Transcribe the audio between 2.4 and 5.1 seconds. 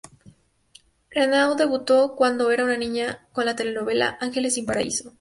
era una niña con la telenovela "Ángeles sin paraíso".